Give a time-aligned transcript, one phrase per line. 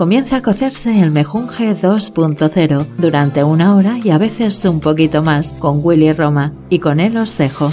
[0.00, 5.52] Comienza a cocerse el Mejunje 2.0 durante una hora y a veces un poquito más
[5.52, 7.68] con Willy Roma y con él os dejo.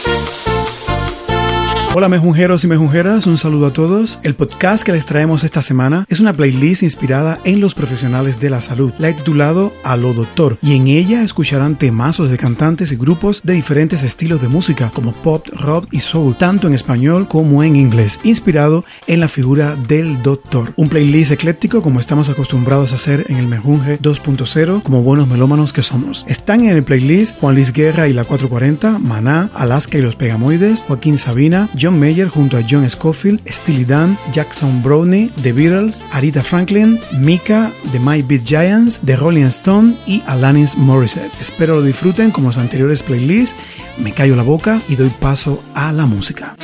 [1.97, 4.19] Hola mejunjeros y mejunjeras, un saludo a todos.
[4.21, 8.51] El podcast que les traemos esta semana es una playlist inspirada en los profesionales de
[8.51, 8.93] la salud.
[8.99, 13.41] La he titulado A lo Doctor y en ella escucharán temazos de cantantes y grupos
[13.43, 17.75] de diferentes estilos de música como pop, rock y soul, tanto en español como en
[17.75, 20.73] inglés, inspirado en la figura del doctor.
[20.75, 25.73] Un playlist ecléctico como estamos acostumbrados a hacer en el Mejunje 2.0 como buenos melómanos
[25.73, 26.25] que somos.
[26.27, 30.83] Están en el playlist Juan Luis Guerra y la 440, Maná, Alaska y los Pegamoides,
[30.83, 36.41] Joaquín Sabina, John Mayer junto a John Scofield, Steely Dan, Jackson Brownie, The Beatles, Arita
[36.43, 41.31] Franklin, Mika, The My Beat Giants, The Rolling Stone y Alanis Morissette.
[41.39, 43.55] Espero lo disfruten como los anteriores playlists.
[43.97, 46.55] Me callo la boca y doy paso a la música.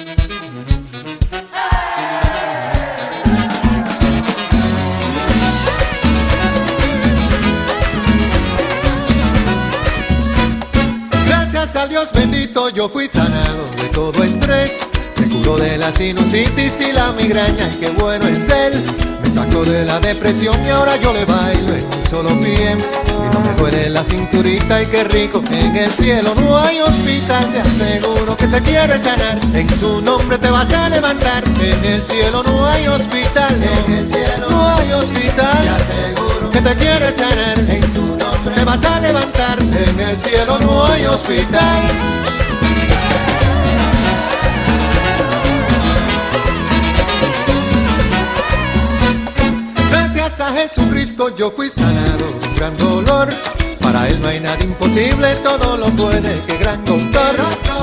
[11.25, 14.82] Gracias a Dios bendito yo fui sanado de todo estrés
[15.43, 18.73] curó de la sinusitis y la migraña, y qué bueno es él.
[19.21, 22.77] Me sacó de la depresión y ahora yo le bailo en un solo pie.
[22.77, 27.51] Y no me duele la cinturita y qué rico en el cielo no hay hospital.
[27.51, 31.43] Te aseguro que te quiere sanar, en su nombre te vas a levantar.
[31.61, 35.63] En el cielo no hay hospital, en el cielo no hay hospital.
[35.63, 39.59] Te aseguro que te quiere sanar, en su nombre te vas a levantar.
[39.59, 42.42] En el cielo no hay hospital.
[50.51, 53.29] Jesucristo yo fui sanado gran dolor.
[53.79, 57.35] Para él no hay nada imposible, todo lo puede, que gran doctor.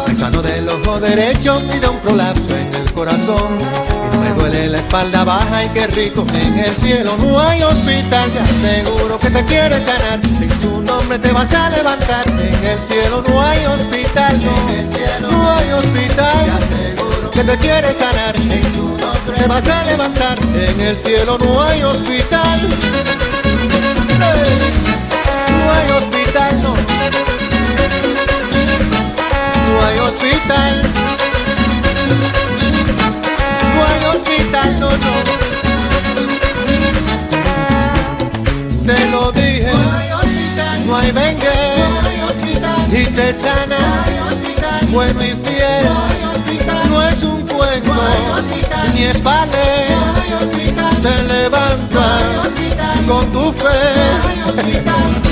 [0.06, 3.58] Me sano del ojo derecho y un prolapso en el corazón.
[3.60, 7.62] Y no me duele la espalda baja y qué rico, en el cielo no hay
[7.62, 8.30] hospital.
[8.32, 12.26] Te aseguro que te quiere sanar, sin su nombre te vas a levantar.
[12.28, 16.99] En el cielo no hay hospital, en el cielo no hay hospital.
[17.32, 20.38] Que te quiere sanar, en su nombre te vas a levantar.
[20.54, 22.68] En el cielo no hay hospital.
[24.18, 26.74] No hay hospital, no.
[29.66, 30.82] No hay hospital.
[33.74, 35.40] No hay hospital, no, no.
[38.86, 39.72] Te lo dije.
[39.72, 40.86] No hay hospital.
[40.86, 41.48] No hay vengue.
[41.78, 42.80] No hay hospital.
[42.92, 43.78] Y te sana.
[43.78, 44.86] No hay hospital.
[44.90, 45.84] Bueno y fiel.
[45.84, 46.29] No hay hospital.
[47.00, 47.94] No es un cuento.
[48.92, 49.22] Ni es
[50.34, 50.96] hospital.
[51.00, 52.18] Te levanta.
[53.06, 55.29] Con tu fe.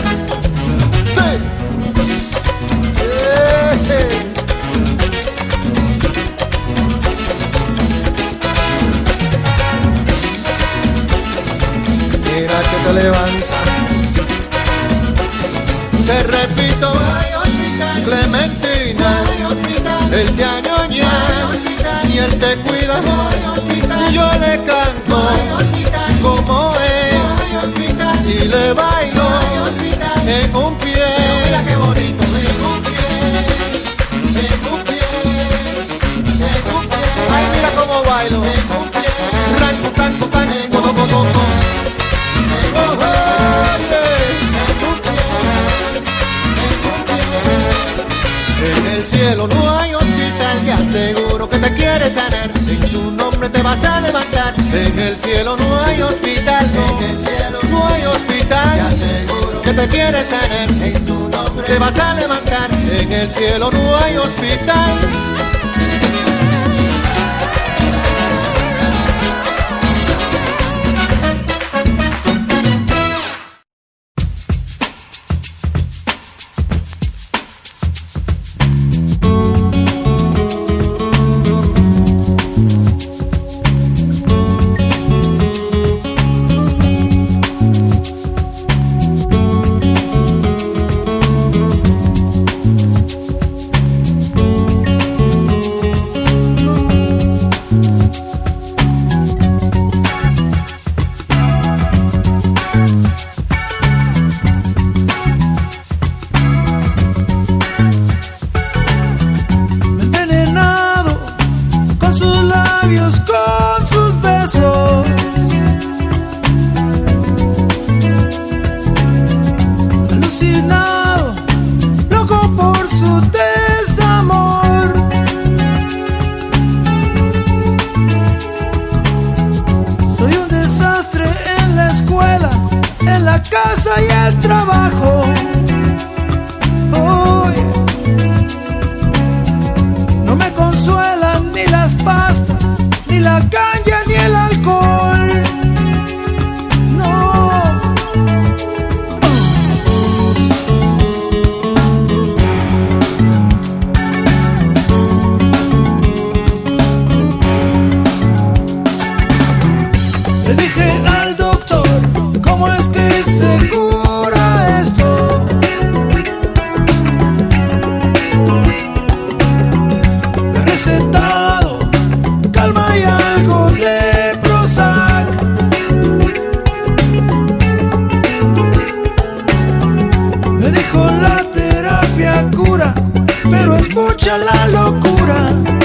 [183.98, 185.77] Pero es mucha la locura.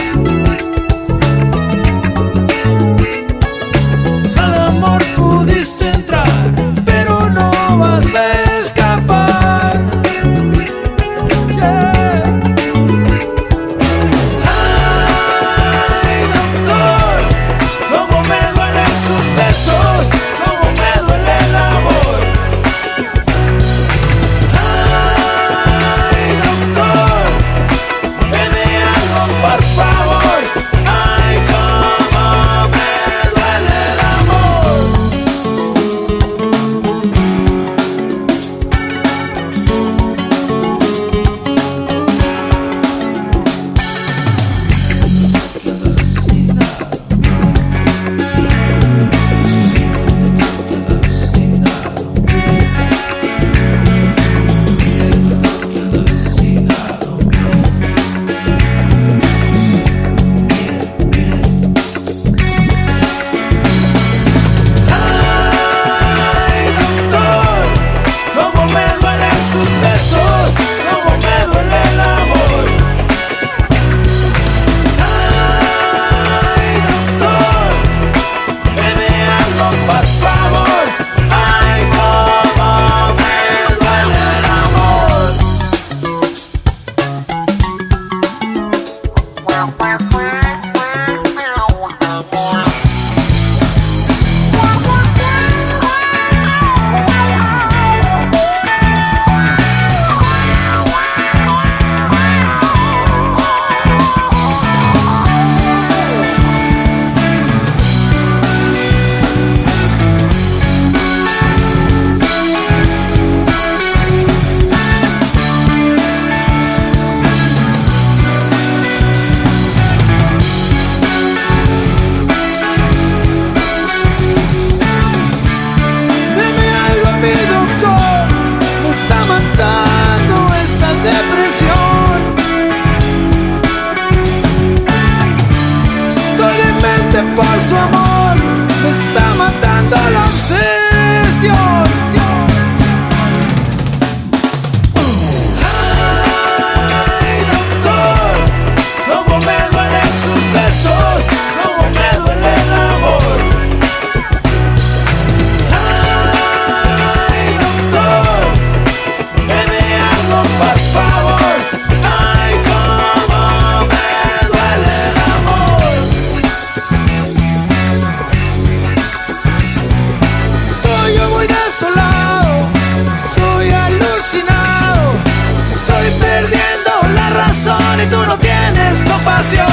[179.14, 179.68] Compasión.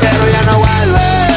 [0.00, 1.33] Pero ya no vuelves,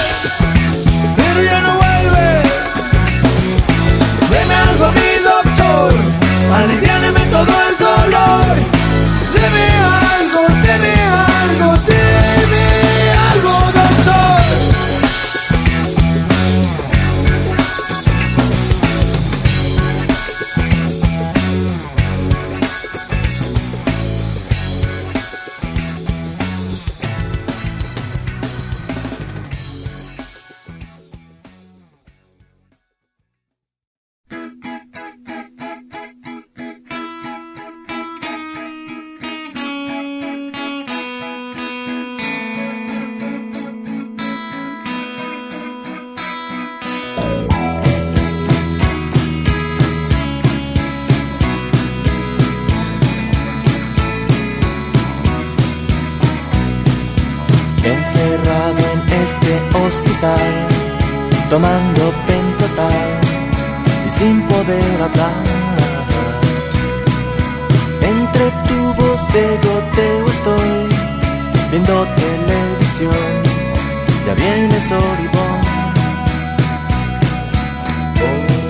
[72.99, 75.61] Ya viene Soribón.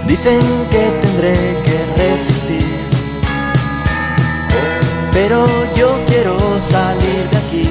[0.05, 2.65] Dicen que tendré que resistir.
[5.13, 7.69] Pero yo quiero salir de aquí.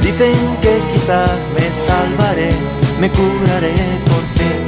[0.00, 2.52] Dicen que quizás me salvaré,
[2.98, 3.74] me curaré
[4.06, 4.65] por fin.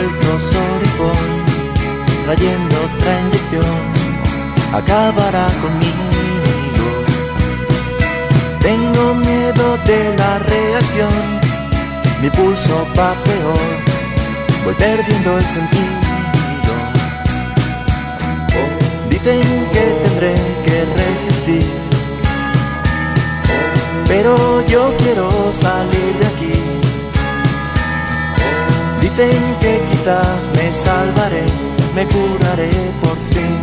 [0.00, 1.44] Vuelto Soribón,
[2.24, 3.76] trayendo otra inyección,
[4.72, 6.86] acabará conmigo.
[8.62, 11.40] Tengo miedo de la reacción,
[12.22, 13.70] mi pulso va peor,
[14.64, 16.00] voy perdiendo el sentido.
[19.08, 19.42] Dicen
[19.72, 21.66] que tendré que resistir,
[24.08, 26.79] pero yo quiero salir de aquí.
[29.16, 31.44] Dicen que quizás me salvaré,
[31.96, 32.70] me curaré
[33.02, 33.59] por fin.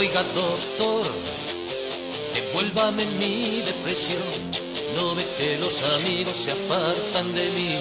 [0.00, 1.12] Oiga, doctor,
[2.32, 4.22] devuélvame mi depresión.
[4.94, 7.78] No ve que los amigos se apartan de mí.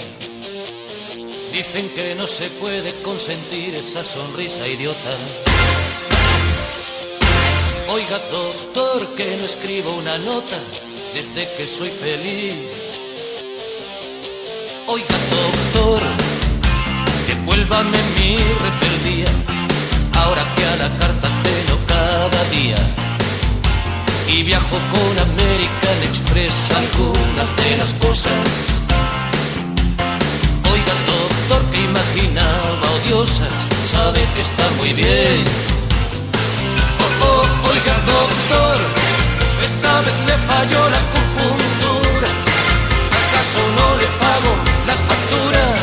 [1.53, 5.15] Dicen que no se puede consentir esa sonrisa idiota.
[7.87, 10.59] Oiga, doctor, que no escribo una nota
[11.13, 12.67] desde que soy feliz.
[14.87, 16.01] Oiga, doctor,
[17.27, 19.31] devuélvame mi rebeldía.
[20.15, 21.38] Ahora que a la carta
[22.19, 22.75] cada día
[24.27, 28.45] y viajo con American Express algunas de las cosas.
[30.73, 35.43] Oiga, doctor, que imaginaba odiosas, sabe que está muy bien.
[37.05, 38.77] Oh, oh, oiga, doctor,
[39.63, 42.29] esta vez me falló la acupuntura.
[43.21, 44.51] ¿Acaso no le pago
[44.87, 45.77] las facturas?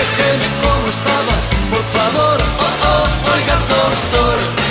[0.00, 1.34] Déjeme como estaba,
[1.70, 2.38] por favor.
[2.66, 4.63] Oh, oh, oiga, doctor,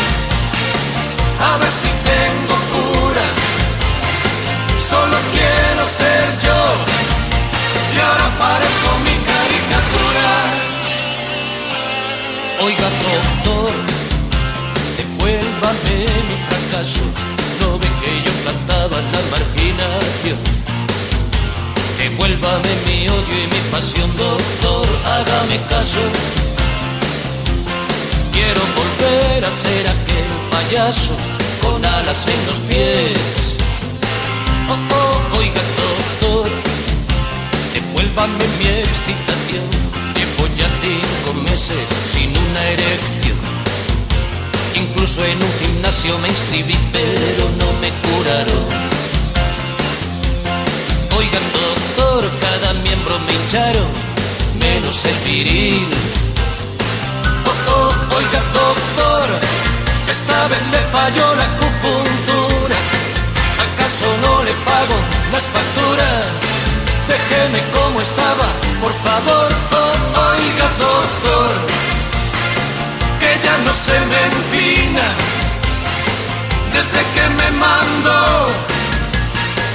[1.43, 3.25] a ver si tengo cura.
[4.79, 6.59] Solo quiero ser yo
[7.95, 10.29] y ahora parezco mi caricatura.
[12.65, 13.73] Oiga, doctor,
[14.97, 15.97] devuélvame
[16.29, 17.03] mi fracaso.
[17.59, 20.39] No ve que yo cantaba la marginación.
[21.97, 26.01] Devuélvame mi odio y mi pasión, doctor, hágame caso.
[28.31, 31.32] Quiero volver a ser aquel payaso
[31.63, 33.57] con alas en los pies.
[34.69, 36.51] Oh, oh, oiga, doctor,
[37.73, 39.65] devuélvame mi excitación.
[40.15, 43.37] Llevo ya cinco meses sin una erección.
[44.75, 48.65] Incluso en un gimnasio me inscribí, pero no me curaron.
[51.17, 53.89] Oiga, doctor, cada miembro me hincharon,
[54.59, 55.87] menos el viril.
[57.45, 59.29] Oh, oh, oiga, doctor,
[60.09, 62.75] esta vez le falló la acupuntura.
[63.65, 64.95] ¿Acaso no le pago
[65.31, 66.31] las facturas?
[67.07, 68.45] Déjeme como estaba,
[68.81, 69.49] por favor.
[69.71, 71.51] Oh, oiga, doctor,
[73.19, 75.05] que ya no se me empina
[76.71, 78.49] desde que me mando.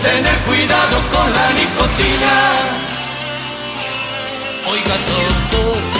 [0.02, 2.35] Tener cuidado con la nicotina.
[4.70, 5.98] Oiga, doctor.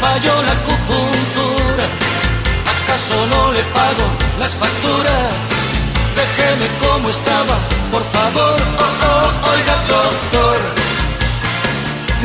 [0.00, 1.84] Falló la acupuntura.
[2.82, 4.06] ¿Acaso no le pago
[4.38, 5.32] las facturas?
[6.16, 7.56] Déjeme como estaba,
[7.90, 8.60] por favor.
[8.78, 10.58] Oh, oh, oiga, doctor,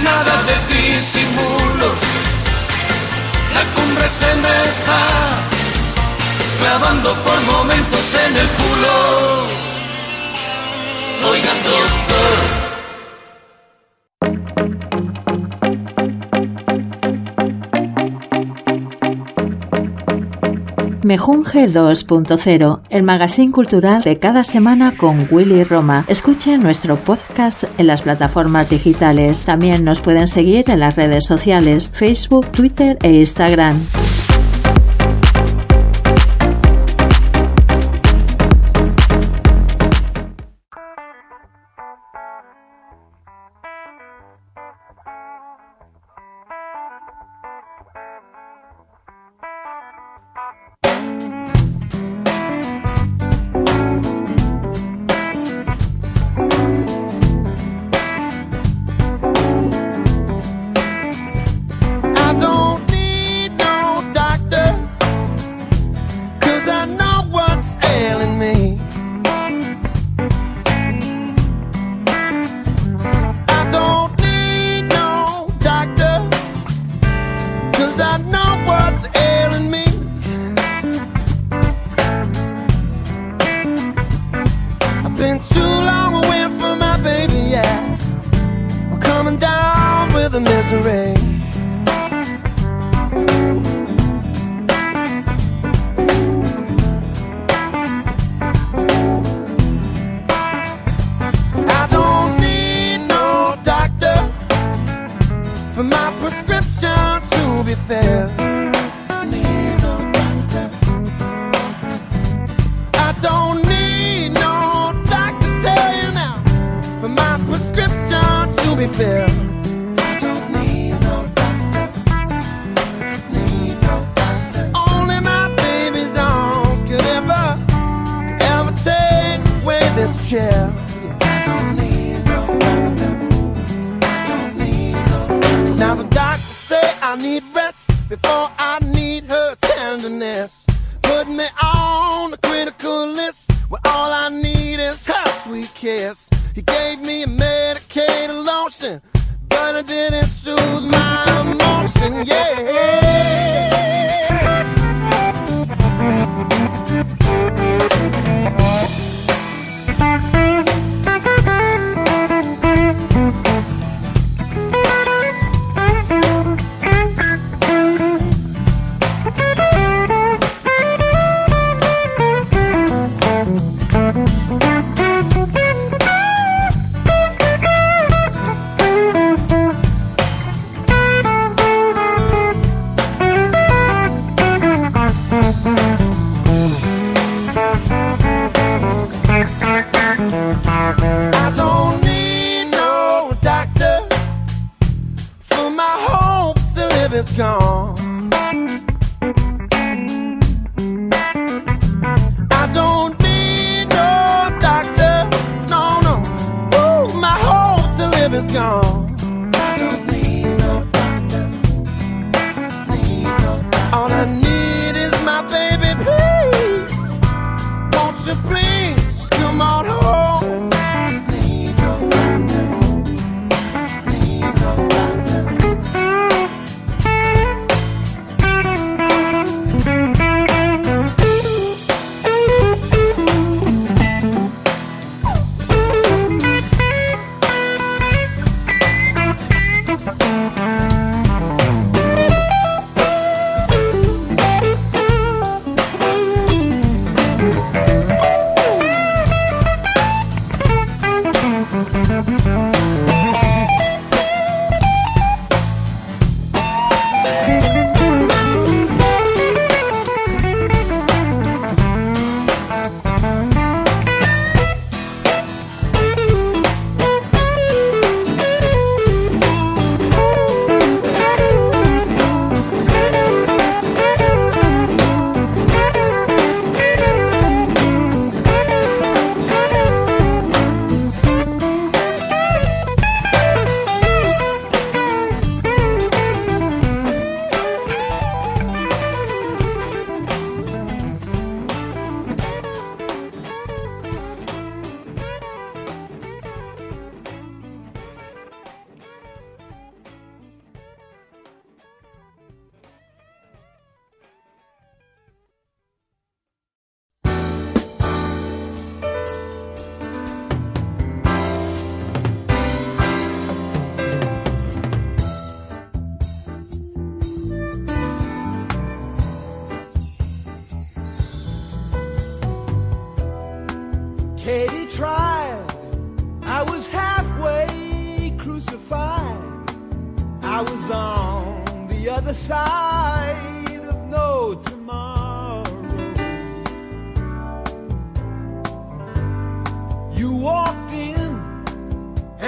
[0.03, 2.01] nada de disimulos.
[3.53, 5.01] La cumbre se me está
[6.59, 8.95] clavando por momentos en el culo.
[11.31, 12.00] Oiga, doctor.
[21.11, 26.05] Mejunje 2.0, el magazine cultural de cada semana con Willy Roma.
[26.07, 29.43] Escuchen nuestro podcast en las plataformas digitales.
[29.43, 33.77] También nos pueden seguir en las redes sociales, Facebook, Twitter e Instagram.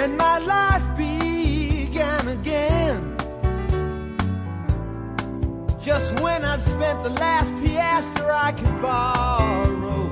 [0.04, 3.16] and my life began again.
[5.82, 10.03] Just when I'd spent the last piastre I could borrow.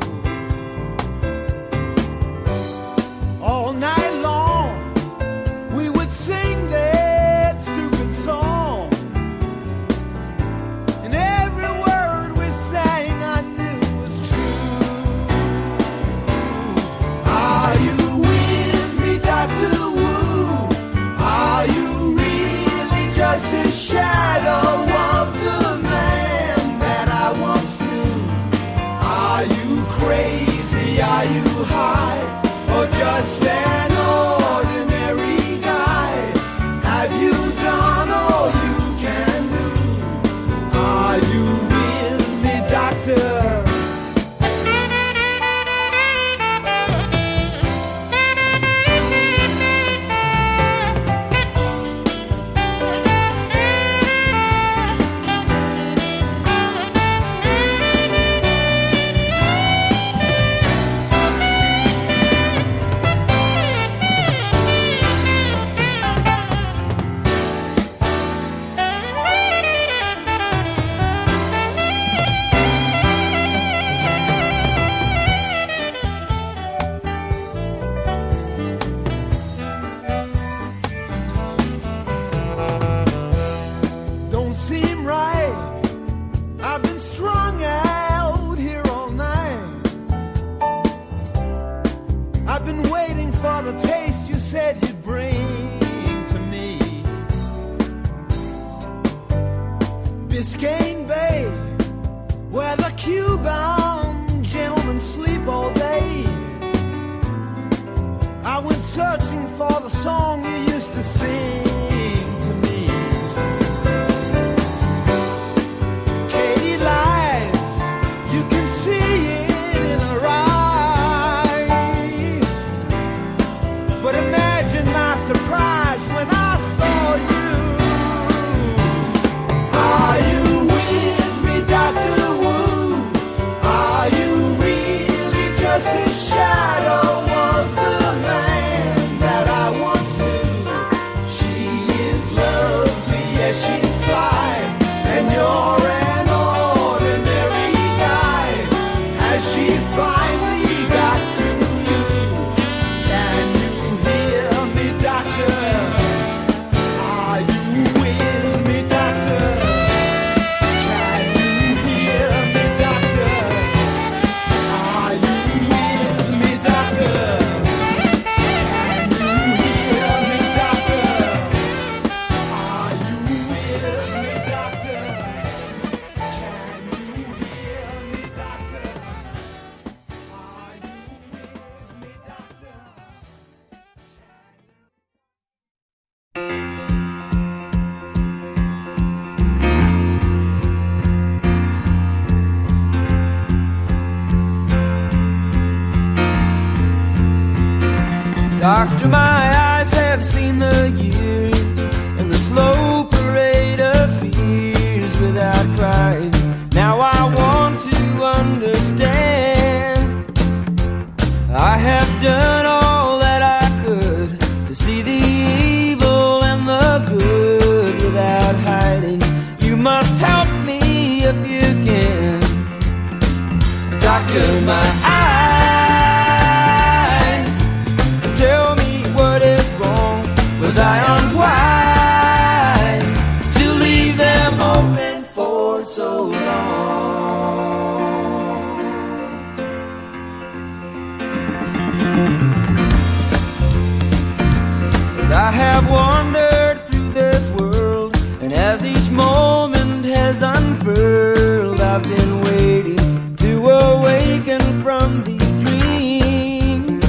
[251.94, 257.04] I've been waiting to awaken from these dreams.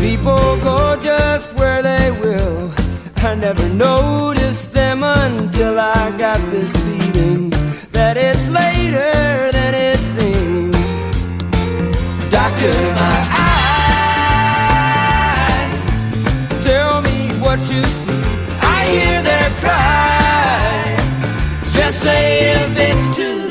[0.00, 2.72] People go just where they will.
[3.18, 7.50] I never noticed them until I got this feeling
[7.92, 10.74] that it's later than it seems.
[12.30, 13.20] Doctor, my
[15.68, 18.22] eyes tell me what you see.
[18.62, 21.20] I hear their cries.
[21.74, 23.47] Just say if it's too.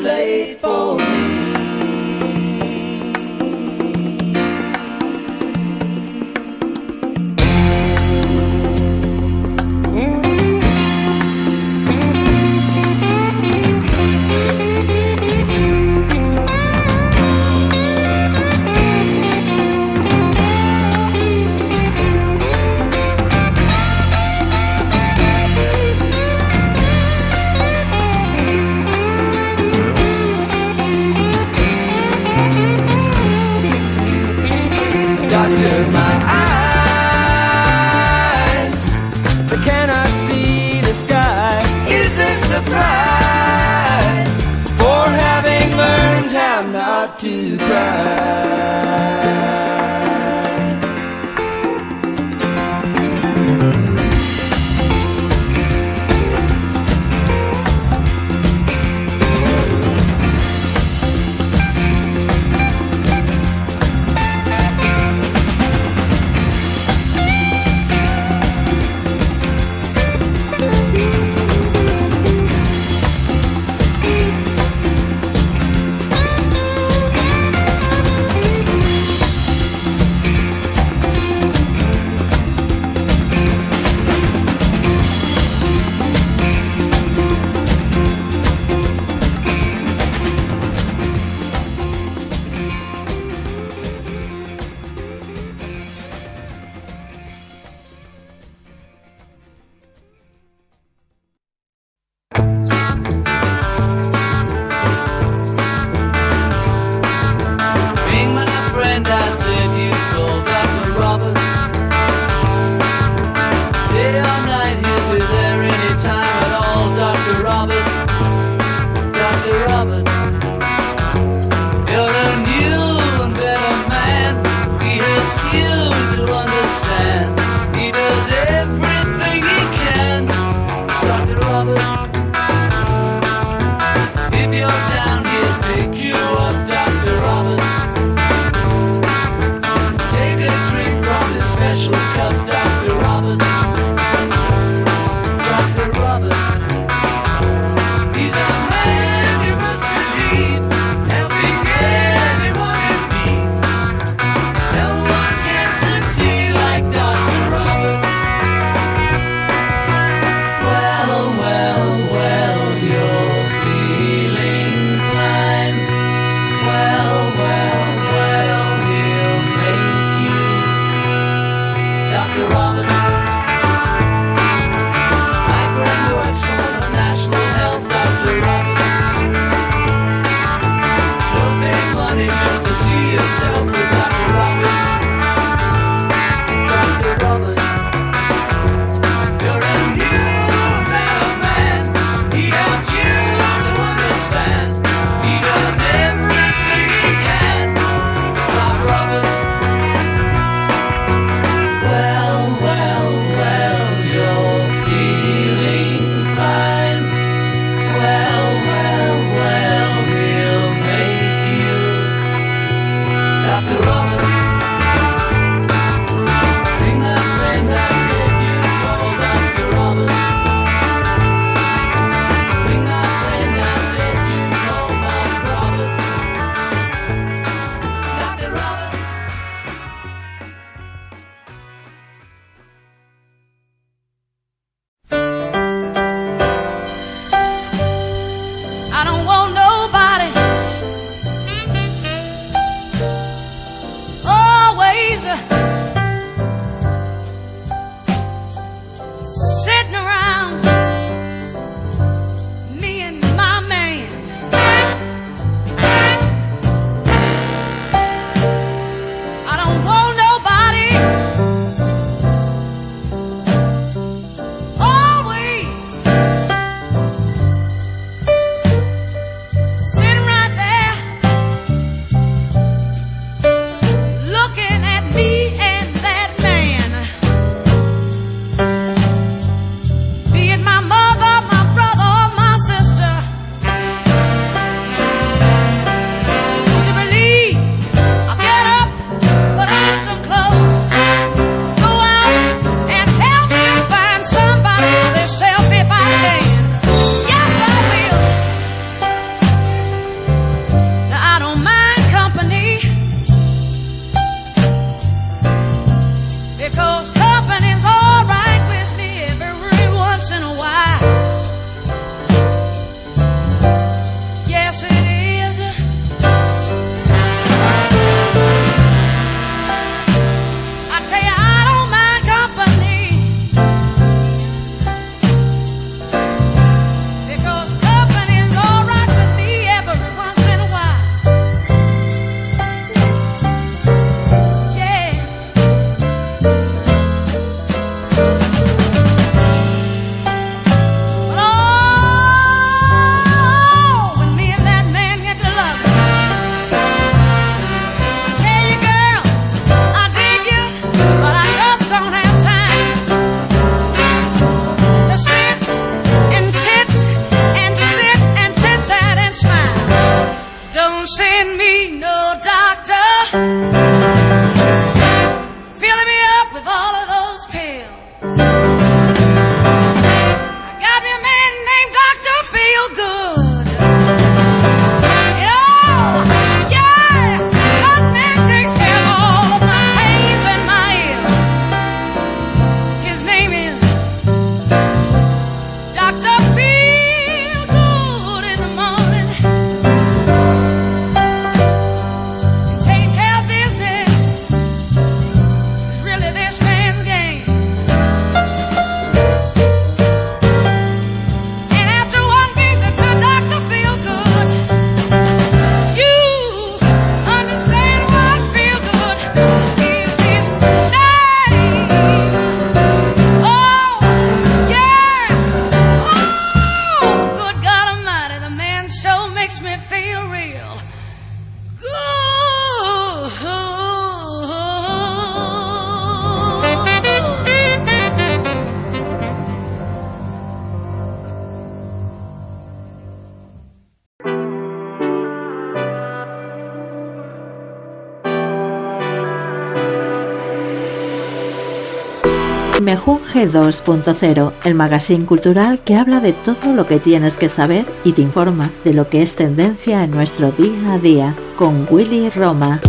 [443.50, 448.22] 2.0, el magazine cultural que habla de todo lo que tienes que saber y te
[448.22, 452.80] informa de lo que es tendencia en nuestro día a día, con Willy Roma.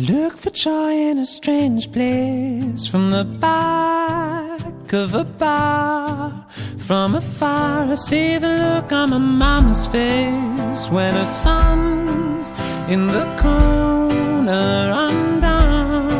[0.00, 4.01] Look for in a strange place from the.
[4.92, 6.44] of a bar.
[6.78, 12.50] From afar, I see the look on my mama's face when her son's
[12.88, 16.10] in the corner undone.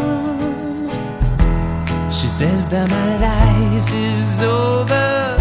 [2.11, 5.37] She says that my life is over.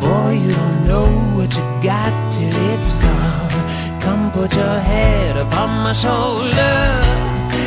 [0.00, 4.00] Boy, you don't know what you got till it's gone.
[4.00, 7.02] Come put your head upon my shoulder.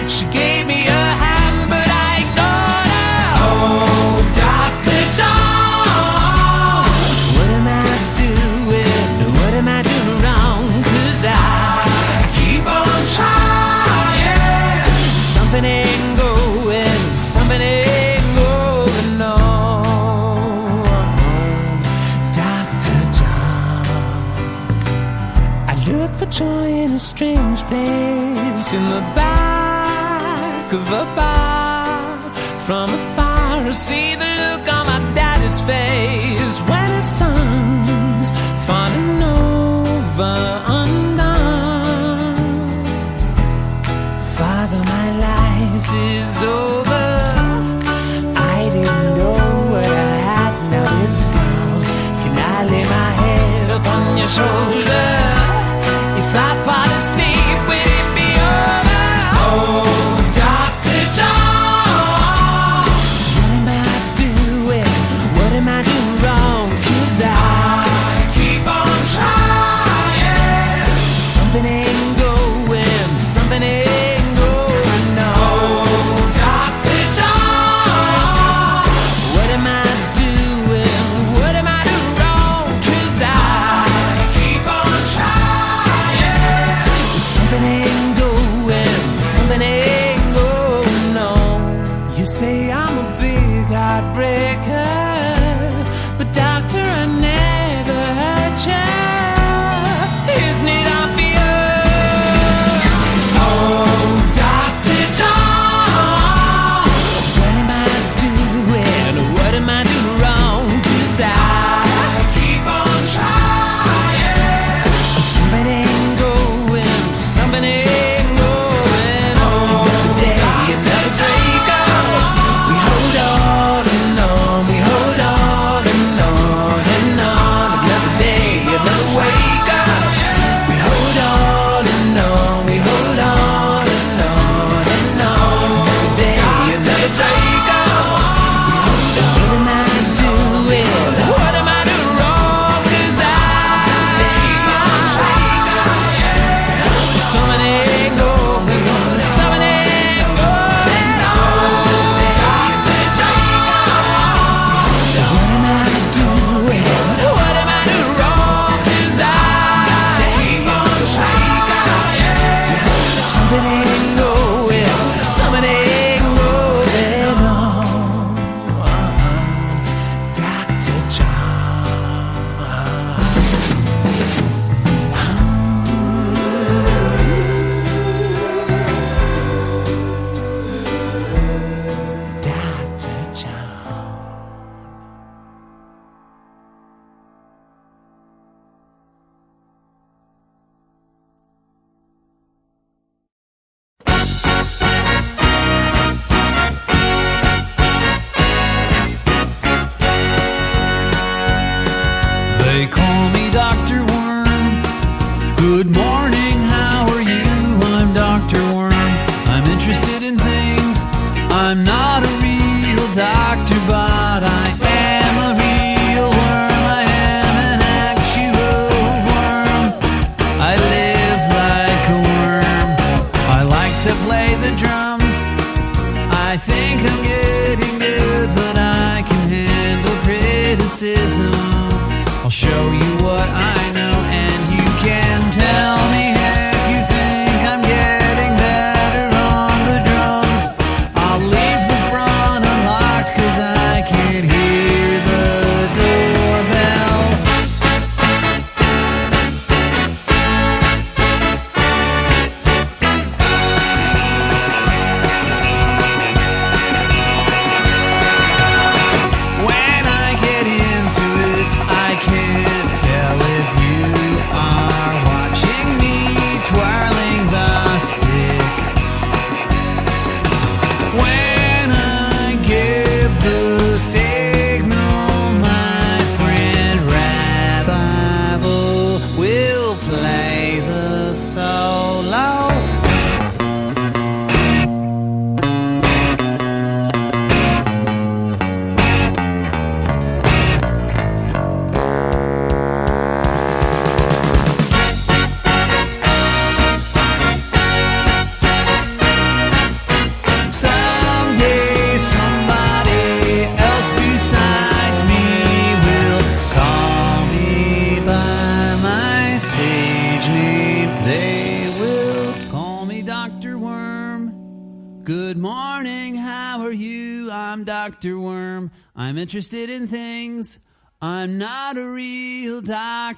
[0.08, 0.59] She gave
[28.72, 32.20] In the back of a bar.
[32.68, 38.30] From afar, I see the look on my daddy's face when his son's
[38.68, 40.38] falling over
[40.80, 42.36] undone.
[44.38, 47.10] Father, my life is over.
[48.36, 49.42] I didn't know
[49.74, 51.82] what I had, now it's gone.
[52.22, 54.79] Can I lay my head upon your shoulder?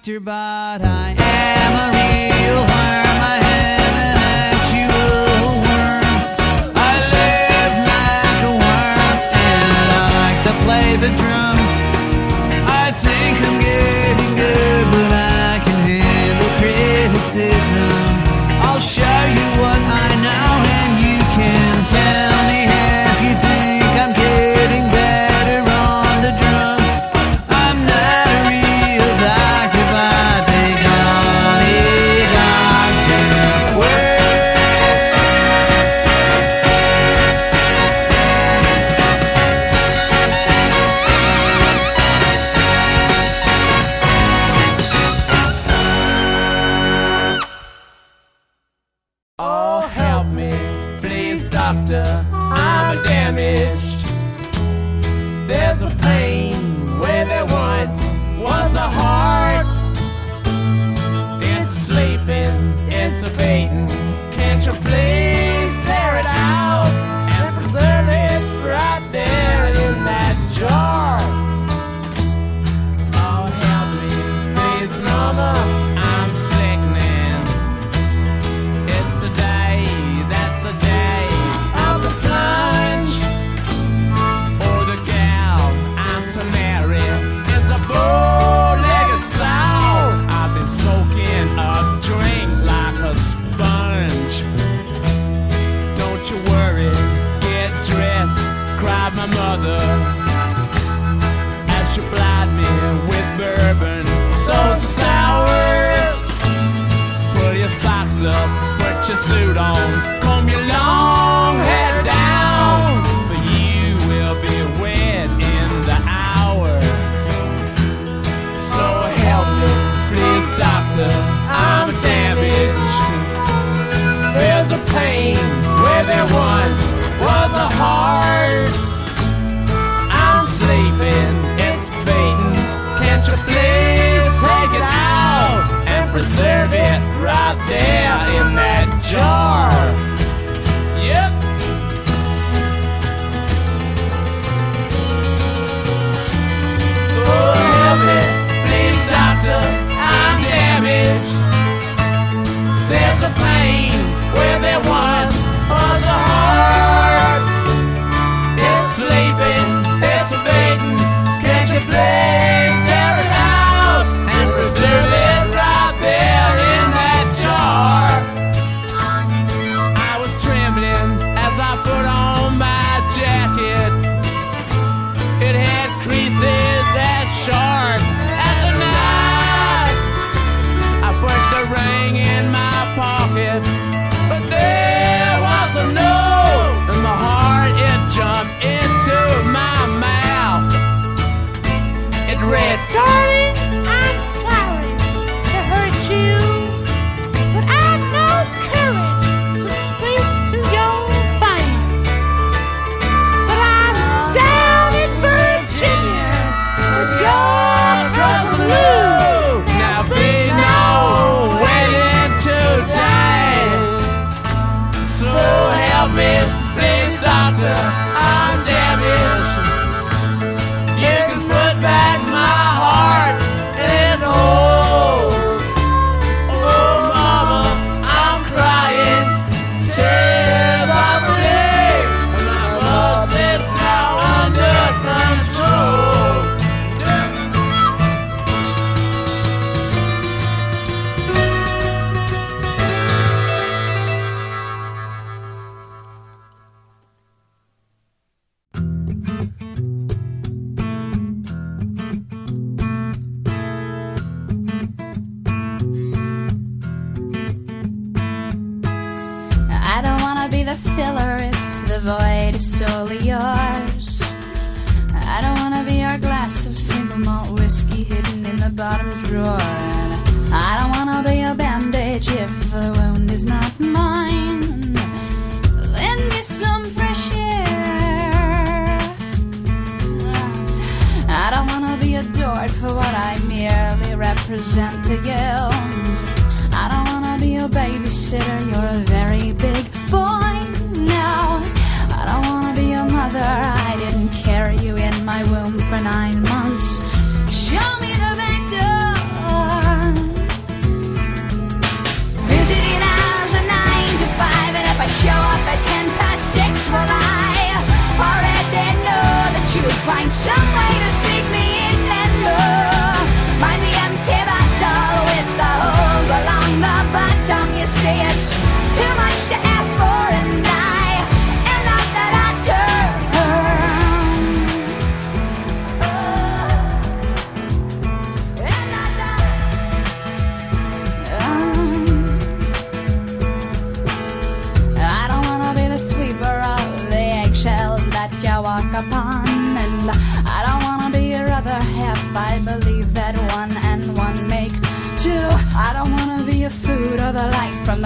[0.02, 1.21] Doctor, but I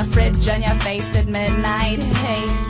[0.08, 2.04] fridge on your face at midnight.
[2.04, 2.65] Hey.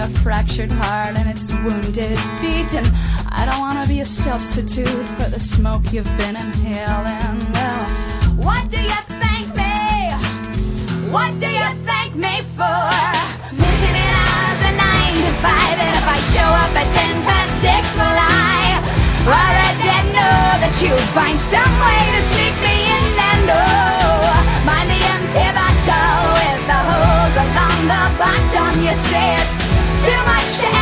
[0.00, 2.72] a fractured heart and its wounded beat.
[2.72, 2.88] And
[3.28, 7.36] I don't wanna be a substitute for the smoke you've been inhaling.
[7.52, 7.84] Well,
[8.46, 10.08] what do you thank me?
[11.12, 12.80] What do you thank me for?
[13.52, 17.82] Visiting hours are nine to five, and if I show up at ten past six,
[18.00, 18.80] will I
[19.28, 24.32] already know that you find some way to sneak me in and oh,
[24.64, 28.72] mind the empty bottle with the holes along the bottom.
[28.80, 29.59] You say it's
[30.10, 30.79] too much to